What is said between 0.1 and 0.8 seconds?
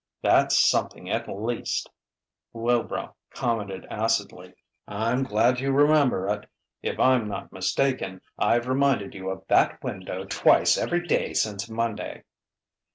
"That's